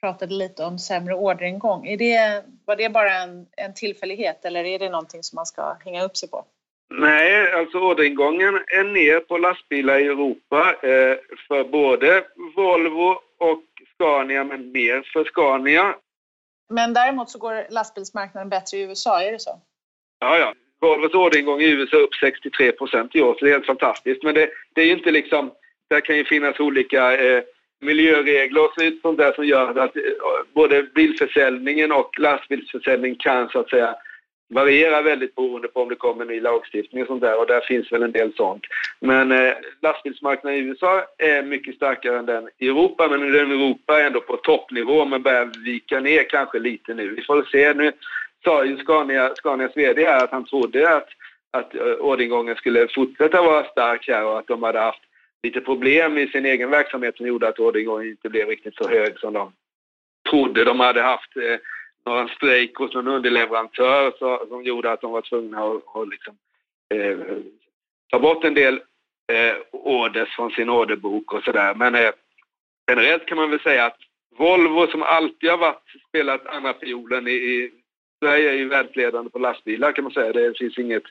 [0.00, 1.86] pratade lite om sämre orderingång.
[1.86, 5.76] Är det, var det bara en, en tillfällighet eller är det någonting som man ska
[5.84, 6.44] hänga upp sig på?
[6.90, 11.16] Nej, alltså orderingången är ner på lastbilar i Europa eh,
[11.48, 12.24] för både
[12.56, 13.62] Volvo och
[13.94, 15.94] Scania, men mer för Scania.
[16.70, 19.60] Men däremot så går lastbilsmarknaden bättre i USA, är det så?
[20.18, 20.54] Ja, ja.
[20.80, 24.22] Volvos orderingång i USA är upp 63 procent i år, så det är helt fantastiskt.
[24.22, 25.50] Men det, det är ju inte liksom,
[25.88, 27.42] det kan ju finnas olika eh,
[27.80, 28.72] miljöregler och
[29.02, 30.02] sånt där som gör att eh,
[30.54, 33.96] både bilförsäljningen och lastbilsförsäljning kan så att säga
[34.48, 37.92] varierar väldigt beroende på om det kommer ny lagstiftning och sånt där och där finns
[37.92, 38.62] väl en del sånt.
[39.00, 43.54] Men eh, lastbilsmarknaden i USA är mycket starkare än den i Europa men den i
[43.54, 47.08] Europa är ändå på toppnivå men börjar vika ner kanske lite nu.
[47.08, 47.74] Vi får se.
[47.74, 47.92] Nu
[48.44, 51.08] sa ju Scania, Scanias VD här att han trodde att,
[51.50, 55.02] att eh, orderingången skulle fortsätta vara stark här och att de hade haft
[55.42, 59.18] lite problem i sin egen verksamhet som gjorde att orderingången inte blev riktigt så hög
[59.18, 59.52] som de
[60.30, 60.64] trodde.
[60.64, 61.58] De hade haft eh,
[62.06, 66.36] någon strejk hos någon underleverantör så, som gjorde att de var tvungna att, att liksom,
[66.94, 67.18] eh,
[68.10, 68.74] ta bort en del
[69.32, 71.74] eh, orders från sin orderbok och sådär.
[71.74, 72.10] Men eh,
[72.90, 73.98] generellt kan man väl säga att
[74.36, 77.70] Volvo som alltid har varit, spelat andra fiolen i, i
[78.24, 80.32] Sverige är ju världsledande på lastbilar kan man säga.
[80.32, 81.02] Det finns inget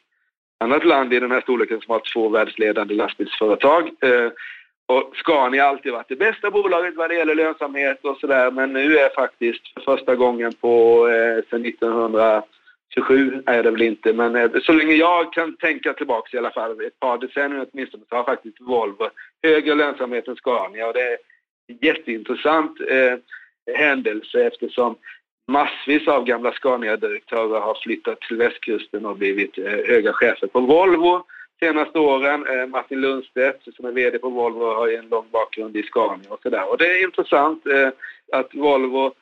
[0.59, 3.83] annat land i den här storleken som har två världsledande lastbilsföretag.
[4.01, 4.31] Eh,
[4.87, 8.73] och Scania har alltid varit det bästa bolaget vad det gäller lönsamhet och sådär men
[8.73, 14.35] nu är faktiskt för första gången på eh, sedan 1927 är det väl inte men
[14.35, 18.15] eh, så länge jag kan tänka tillbaks i alla fall ett par decennier åtminstone så
[18.15, 19.09] har faktiskt Volvo
[19.43, 21.17] högre lönsamhet än Scania och det är
[21.67, 23.17] en jätteintressant eh,
[23.75, 24.95] händelse eftersom
[25.47, 31.23] massvis av gamla Scania-direktörer har flyttat till västkusten och blivit eh, höga chefer på Volvo
[31.59, 32.47] senaste åren.
[32.47, 36.29] Eh, Martin Lundstedt som är VD på Volvo har ju en lång bakgrund i Scania
[36.29, 36.71] och sådär.
[36.71, 37.89] Och det är intressant eh,
[38.31, 39.13] att Volvo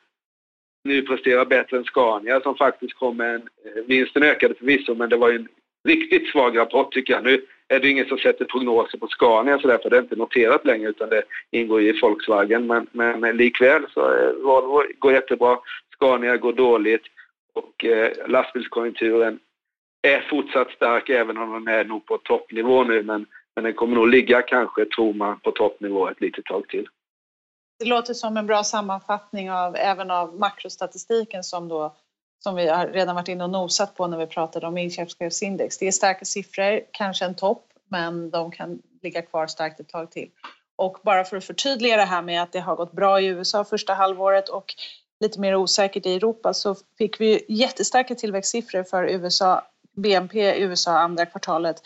[0.84, 3.42] nu presterar bättre än Scania som faktiskt kom med en...
[3.64, 5.48] Eh, vinsten ökade förvisso men det var ju en
[5.88, 7.24] riktigt svag rapport tycker jag.
[7.24, 10.64] Nu är det ingen som sätter prognoser på Scania så därför är det inte noterat
[10.64, 12.66] längre utan det ingår i Volkswagen.
[12.66, 15.58] Men, men, men likväl så Volvo går jättebra,
[15.94, 17.02] Scania går dåligt
[17.52, 19.38] och eh, lastbilskonjunkturen
[20.02, 23.94] är fortsatt stark även om den är nog på toppnivå nu men, men den kommer
[23.94, 26.86] nog ligga kanske, tror man, på toppnivå ett litet tag till.
[27.78, 31.96] Det låter som en bra sammanfattning av även av makrostatistiken som då
[32.38, 35.78] som vi har redan varit inne och nosat på när vi pratade om inköpschefsindex.
[35.78, 40.10] Det är starka siffror, kanske en topp, men de kan ligga kvar starkt ett tag
[40.10, 40.30] till.
[40.76, 43.64] Och bara för att förtydliga det här med att det har gått bra i USA
[43.64, 44.74] första halvåret och
[45.20, 49.62] lite mer osäkert i Europa så fick vi jättestarka tillväxtsiffror för USA,
[49.96, 51.76] BNP i USA andra kvartalet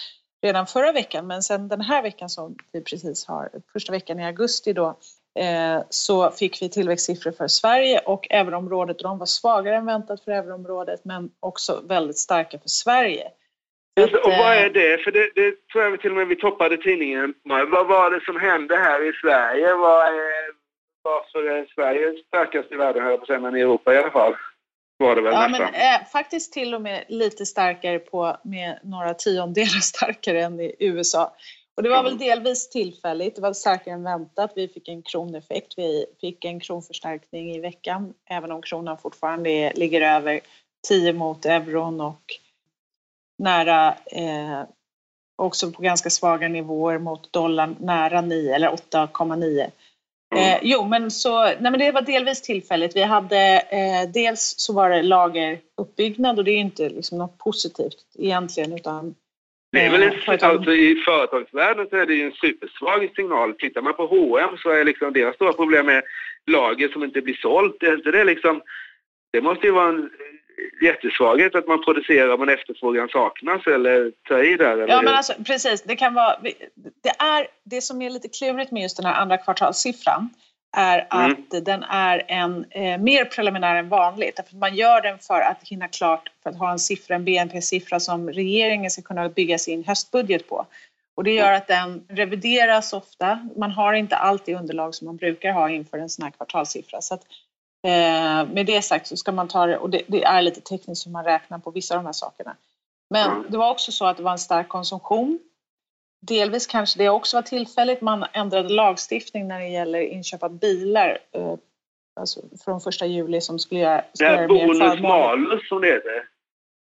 [0.42, 4.24] redan förra veckan men sen den här veckan som vi precis har, första veckan i
[4.24, 4.98] augusti då,
[5.38, 8.98] Eh, så fick vi tillväxtsiffror för Sverige och euroområdet.
[8.98, 13.28] De var svagare än väntat för euroområdet men också väldigt starka för Sverige.
[14.00, 14.98] Just, och vad är eh, det?
[15.04, 17.34] För det, det tror jag till och med vi toppade tidningen.
[17.44, 19.74] Vad var det som hände här i Sverige?
[19.74, 20.60] Vad är,
[21.02, 23.98] varför är Sverige starkast i världen, höll jag på att säga, men i Europa i
[23.98, 24.34] alla fall?
[25.00, 25.70] Var det väl ja, nästan.
[25.72, 30.76] men eh, faktiskt till och med lite starkare på, med några tiondelar starkare än i
[30.78, 31.36] USA.
[31.76, 34.52] Och det var väl delvis tillfälligt, det var starkare än väntat.
[34.56, 40.00] Vi fick en kroneffekt, vi fick en kronförstärkning i veckan, även om kronan fortfarande ligger
[40.00, 40.40] över
[40.88, 42.22] 10 mot euron och
[43.38, 44.62] nära, eh,
[45.36, 49.70] också på ganska svaga nivåer mot dollarn, nära 9 eller 8,9.
[50.36, 52.96] Eh, jo, men så, nej men det var delvis tillfälligt.
[52.96, 57.96] Vi hade, eh, dels så var det lageruppbyggnad och det är inte liksom något positivt
[58.18, 59.14] egentligen utan
[59.72, 63.54] det är väl en, alltså, I företagsvärlden så är det ju en supersvag signal.
[63.54, 66.02] Tittar man på H&M så är liksom deras stora problem med
[66.46, 67.82] lager som inte blir sålt.
[67.82, 68.62] Är inte det liksom...
[69.32, 70.10] Det måste ju vara en
[70.82, 74.72] jättesvaghet att man producerar men efterfrågan saknas eller ta i där?
[74.72, 74.88] Eller?
[74.88, 76.36] Ja men alltså precis, det kan vara...
[77.02, 80.30] Det, är, det som är lite klurigt med just den här andra kvartalssiffran
[80.76, 81.32] är mm.
[81.32, 81.64] att mm.
[81.64, 84.36] den är en eh, mer preliminär än vanligt.
[84.36, 88.00] Därför man gör den för att hinna klart, för att ha en siffra, en BNP-siffra
[88.00, 90.66] som regeringen ska kunna bygga sin höstbudget på.
[91.14, 93.48] Och det gör att den revideras ofta.
[93.56, 97.00] Man har inte alltid underlag som man brukar ha inför en sån här kvartalssiffra.
[97.00, 97.18] Så
[97.86, 101.06] eh, med det sagt så ska man ta det, och det, det, är lite tekniskt
[101.06, 102.56] hur man räknar på vissa av de här sakerna.
[103.10, 105.38] Men det var också så att det var en stark konsumtion
[106.20, 108.00] Delvis kanske det också var tillfälligt.
[108.00, 111.54] Man ändrade lagstiftning när det gäller inköp av bilar eh,
[112.20, 116.28] alltså från första juli som skulle göra, det här bonus malus som det heter.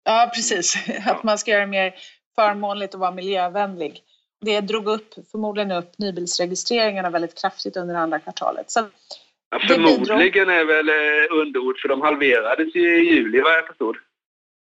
[0.04, 0.74] Ja, precis.
[1.06, 1.94] Att man ska göra det mer
[2.34, 4.02] förmånligt och vara miljövänlig.
[4.40, 8.70] Det drog upp, förmodligen upp nybilsregistreringarna väldigt kraftigt under andra kvartalet.
[8.70, 8.80] Så
[9.50, 13.96] ja, förmodligen är väl eh, underord för de halverades i juli vad jag förstod.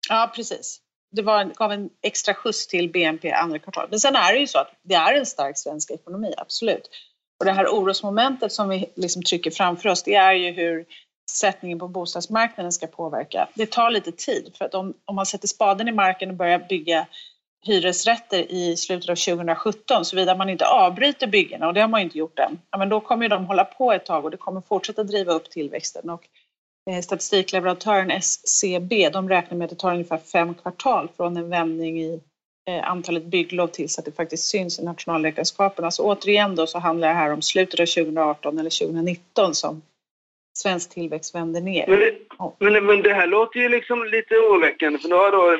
[0.08, 0.80] Ja, precis
[1.14, 3.90] det var, gav en extra skjuts till BNP andra kvartalet.
[3.90, 6.90] Men sen är det ju så att det är en stark svensk ekonomi, absolut.
[7.38, 10.84] Och det här orosmomentet som vi liksom trycker framför oss, det är ju hur
[11.30, 13.48] sättningen på bostadsmarknaden ska påverka.
[13.54, 16.58] Det tar lite tid, för att om, om man sätter spaden i marken och börjar
[16.68, 17.06] bygga
[17.64, 22.04] hyresrätter i slutet av 2017, såvida man inte avbryter byggena, och det har man ju
[22.04, 24.60] inte gjort än, ja, men då kommer de hålla på ett tag och det kommer
[24.60, 26.10] fortsätta driva upp tillväxten.
[26.10, 26.22] Och
[26.90, 32.00] eh, statistikleverantören SCB, de räknar med att det tar ungefär fem kvartal från en vändning
[32.00, 32.20] i
[32.68, 35.90] eh, antalet bygglov tills att det faktiskt syns i nationalräkenskaperna.
[35.90, 39.82] Så återigen då så handlar det här om slutet av 2018 eller 2019 som
[40.54, 41.86] svensk tillväxt vänder ner.
[41.88, 42.14] Men det,
[42.58, 45.58] men, men det här låter ju liksom lite oroväckande för nu har då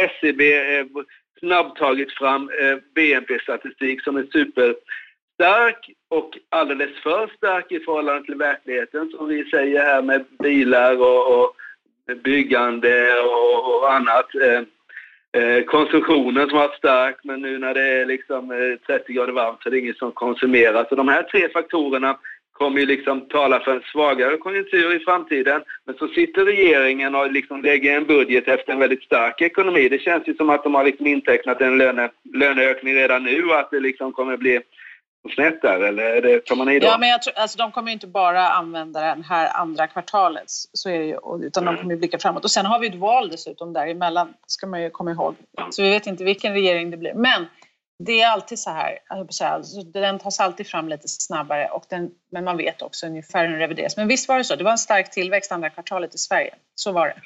[0.00, 0.86] SCB eh,
[1.40, 2.50] snabbtagit fram
[2.94, 4.74] BNP-statistik som är super
[5.36, 11.00] stark och alldeles för stark i förhållande till verkligheten som vi säger här med bilar
[11.00, 11.56] och, och
[12.24, 14.34] byggande och, och annat.
[14.34, 14.62] Eh,
[15.42, 18.48] eh, konsumtionen som har varit stark men nu när det är liksom
[18.86, 20.86] 30 eh, grader varmt så är det ingen som konsumerar.
[20.88, 22.18] Så de här tre faktorerna
[22.58, 25.62] kommer ju liksom tala för en svagare konjunktur i framtiden.
[25.84, 29.88] Men så sitter regeringen och liksom lägger en budget efter en väldigt stark ekonomi.
[29.88, 33.58] Det känns ju som att de har liksom intecknat en löne, löneökning redan nu och
[33.58, 34.60] att det liksom kommer bli
[35.34, 36.86] snett där eller det, tar man i då?
[36.86, 40.44] Ja, men jag tror, alltså, de kommer ju inte bara använda den här andra kvartalet,
[40.48, 41.74] så är det ju, utan mm.
[41.74, 42.44] de kommer ju blicka framåt.
[42.44, 45.34] Och sen har vi ett val dessutom däremellan, ska man ju komma ihåg.
[45.70, 47.14] Så vi vet inte vilken regering det blir.
[47.14, 47.46] Men
[47.98, 52.44] det är alltid så här, alltså, den tas alltid fram lite snabbare, och den, men
[52.44, 53.96] man vet också ungefär hur den revideras.
[53.96, 56.54] Men visst var det så, det var en stark tillväxt andra kvartalet i Sverige.
[56.74, 57.16] Så var det.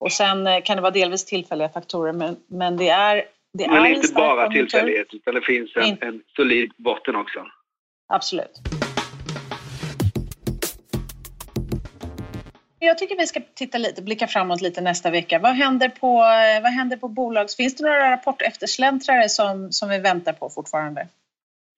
[0.00, 3.24] Och sen eh, kan det vara delvis tillfälliga faktorer, men, men det är
[3.58, 7.46] det Men inte bara tillfällighet utan det finns en, en solid botten också.
[8.08, 8.60] Absolut.
[12.84, 15.38] Jag tycker vi ska titta lite, blicka framåt lite nästa vecka.
[15.38, 17.56] Vad händer på, eh, vad händer på bolags...
[17.56, 21.08] Finns det några rapporteftersläntrare som, som vi väntar på fortfarande?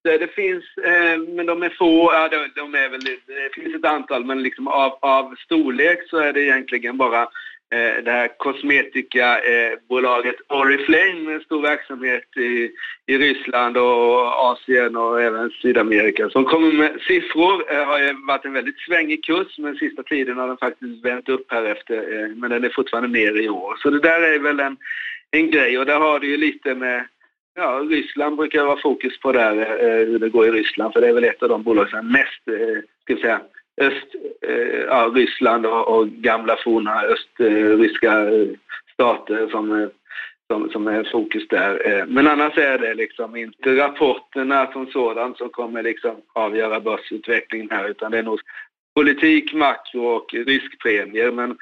[0.02, 2.10] Det finns, eh, men de är få.
[2.12, 6.16] Ja, de, de, är väl, det finns ett antal, men liksom av, av storlek så
[6.16, 7.28] är det egentligen bara
[7.72, 12.70] Eh, det här kosmetikabolaget eh, Oriflame med stor verksamhet i,
[13.06, 17.64] i Ryssland och Asien och även Sydamerika som kommer med siffror.
[17.68, 21.28] Det har ju varit en väldigt svängig kurs men sista tiden har den faktiskt vänt
[21.28, 23.76] upp här efter men den är fortfarande ner i år.
[23.82, 24.76] Så det där är väl en,
[25.30, 27.06] en grej och där har det ju lite med
[27.56, 29.54] Ja, Ryssland brukar vara fokus på där,
[30.06, 32.02] hur det går i Ryssland, för det är väl ett av de bolag som är
[32.02, 32.42] mest,
[33.02, 33.40] ska vi säga,
[33.80, 34.14] öst,
[34.48, 38.48] eh, ja, Ryssland och, och gamla forna östryska eh,
[38.92, 39.88] stater som, eh,
[40.50, 41.88] som, som är fokus där.
[41.88, 47.70] Eh, men annars är det liksom inte rapporterna som sådant som kommer liksom avgöra börsutvecklingen
[47.70, 48.40] här utan det är nog
[48.94, 51.30] politik, makro och riskpremier.
[51.30, 51.56] Men,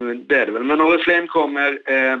[0.00, 0.64] men det är det väl.
[0.64, 2.18] Men Oriflame kommer eh,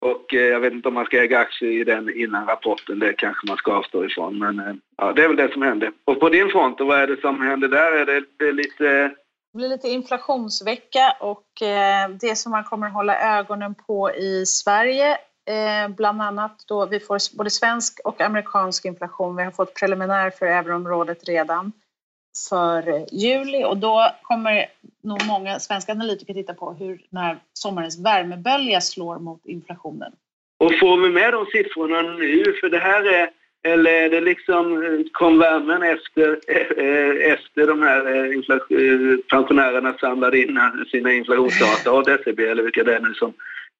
[0.00, 3.12] och eh, jag vet inte om man ska äga aktier i den innan rapporten, det
[3.12, 4.38] kanske man ska avstå ifrån.
[4.38, 5.92] Men eh, ja, det är väl det som händer.
[6.04, 7.92] Och på din front, vad är det som händer där?
[7.92, 8.84] Är det, det är lite...
[9.52, 14.46] Det blir lite inflationsvecka och eh, det som man kommer att hålla ögonen på i
[14.46, 15.10] Sverige
[15.46, 19.36] eh, bland annat då vi får både svensk och amerikansk inflation.
[19.36, 21.72] Vi har fått preliminär för euroområdet redan
[22.48, 24.66] för juli och då kommer
[25.02, 30.12] nog många svenska analytiker titta på hur när sommarens värmebölja slår mot inflationen.
[30.58, 32.54] Och får vi med de siffrorna nu?
[32.60, 33.30] För det här är,
[33.62, 34.64] eller är det liksom,
[35.12, 40.60] kom värmen efter, eh, efter de här eh, pensionärerna samlade in
[40.90, 43.32] sina inflationsdata av DCB eller vilka det är nu som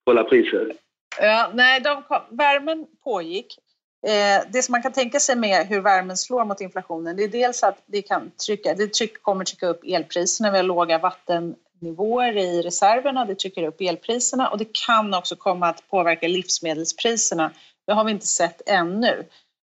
[0.04, 0.72] kollar priser?
[1.20, 3.58] Ja, nej, de kom, värmen pågick
[4.06, 7.28] Eh, det som man kan tänka sig med hur värmen slår mot inflationen det är
[7.28, 10.50] dels att det, kan trycka, det tryck, kommer trycka upp elpriserna.
[10.50, 15.68] Vi har låga vattennivåer i reserverna, det trycker upp elpriserna och det kan också komma
[15.68, 17.52] att påverka livsmedelspriserna.
[17.86, 19.26] Det har vi inte sett ännu,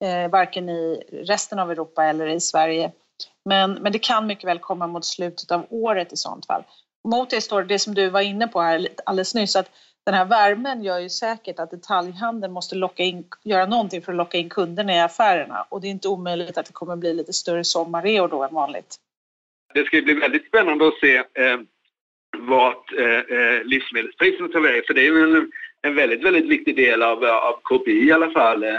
[0.05, 2.93] eh, varken i resten av Europa eller i Sverige.
[3.45, 6.65] Men, men det kan mycket väl komma mot slutet av året i sånt fall.
[7.09, 9.71] Mot det står det som du var inne på här alldeles nyss, att
[10.07, 14.19] den här värmen gör ju säkert att detaljhandeln måste locka in, göra någonting för att
[14.19, 17.33] locka in kunderna i affärerna och det är inte omöjligt att det kommer bli lite
[17.33, 18.97] större sommarreor då än vanligt.
[19.75, 21.59] Det ska bli väldigt spännande att se eh,
[22.39, 25.53] vart eh, eh, livsmedelspriserna tar vägen för det är ju en,
[25.83, 28.65] en väldigt, väldigt viktig del av, eh, av KPI i alla fall.
[28.65, 28.79] Eh,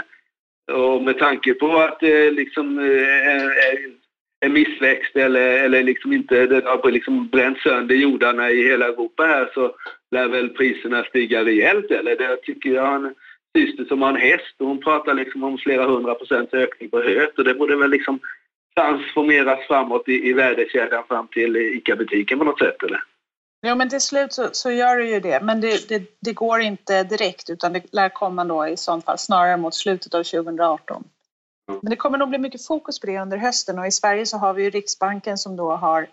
[0.74, 3.97] och med tanke på att det eh, liksom eh,
[4.40, 9.22] en missväxt eller, eller liksom inte, det har liksom bränt sönder jordarna i hela Europa
[9.22, 9.74] här så
[10.10, 13.14] lär väl priserna stiga rejält eller det tycker jag en
[13.56, 17.02] syster som har en häst och hon pratar liksom om flera hundra procents ökning på
[17.02, 18.20] höet och det borde väl liksom
[18.76, 23.00] transformeras framåt i, i värdekedjan fram till ICA-butiken på något sätt eller?
[23.66, 26.60] Jo men till slut så, så gör det ju det men det, det, det, går
[26.60, 31.04] inte direkt utan det lär komma då i sånt fall snarare mot slutet av 2018.
[31.68, 34.36] Men det kommer nog bli mycket fokus på det under hösten och i Sverige så
[34.36, 36.08] har vi ju Riksbanken som då har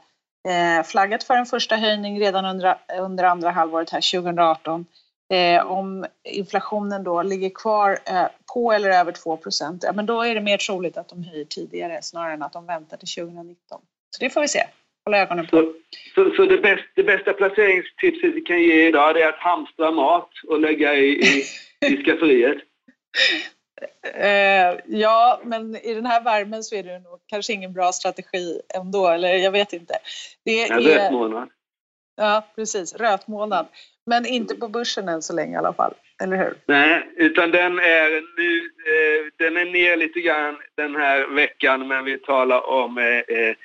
[0.47, 4.85] eh, flaggat för en första höjning redan under, under andra halvåret här 2018.
[5.33, 9.39] Eh, om inflationen då ligger kvar eh, på eller över 2
[9.81, 12.65] ja, men då är det mer troligt att de höjer tidigare snarare än att de
[12.65, 13.81] väntar till 2019.
[14.09, 14.63] Så det får vi se.
[15.05, 15.57] Hålla ögonen på.
[15.57, 15.73] Så,
[16.15, 20.29] så, så det, bästa, det bästa placeringstipset vi kan ge idag är att hamstra mat
[20.47, 21.43] och lägga i, i,
[21.85, 22.57] i skafferiet?
[24.13, 28.61] Eh, ja, men i den här värmen så är det nog kanske ingen bra strategi
[28.75, 29.93] ändå, eller jag vet inte.
[30.45, 31.49] Det är, rötmånad.
[32.15, 32.95] Ja, precis.
[32.95, 33.67] Rötmånad.
[34.05, 36.53] Men inte på börsen än så länge i alla fall, eller hur?
[36.65, 42.05] Nej, utan den är nu, eh, den är ner lite grann den här veckan, men
[42.05, 43.55] vi talar om eh, eh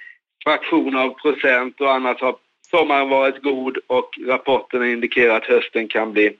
[0.44, 2.36] fraktion av procent och annat har
[2.70, 6.36] sommaren varit god och rapporterna indikerar att hösten kan bli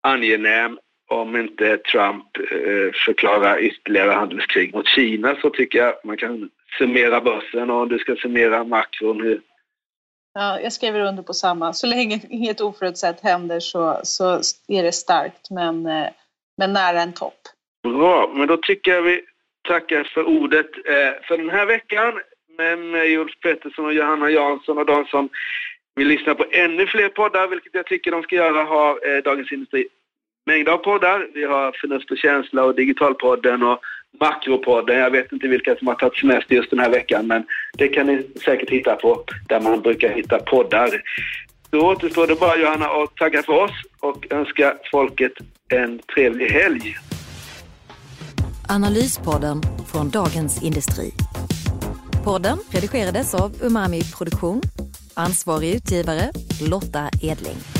[0.00, 0.78] angenäm
[1.10, 7.20] om inte Trump eh, förklarar ytterligare handelskrig mot Kina så tycker jag man kan summera
[7.20, 9.20] börsen och du ska summera makron.
[9.20, 9.40] Hur...
[10.34, 11.72] Ja, jag skriver under på samma.
[11.72, 16.08] Så länge inget oförutsett händer så, så är det starkt men, eh,
[16.56, 17.40] men nära en topp.
[17.82, 19.22] Bra, men då tycker jag vi
[19.68, 22.20] tackar för ordet eh, för den här veckan
[22.58, 25.28] med mig Ulf Pettersson och Johanna Jansson och de som
[25.94, 29.88] vill lyssna på ännu fler poddar, vilket jag tycker de ska göra, har Dagens Industri
[30.46, 31.26] mängder av poddar.
[31.34, 33.80] Vi har Förnuft och känsla och Digitalpodden och
[34.20, 34.98] Makropodden.
[34.98, 37.44] Jag vet inte vilka som har tagit semester just den här veckan men
[37.78, 41.02] det kan ni säkert hitta på där man brukar hitta poddar.
[41.70, 45.32] Då återstår det bara Johanna att tacka för oss och önska folket
[45.68, 46.96] en trevlig helg.
[48.68, 49.62] Analyspodden
[49.92, 51.10] från Dagens Industri.
[52.24, 54.60] Podden redigerades av Umami Produktion
[55.14, 57.79] Ansvarig utgivare Lotta Edling.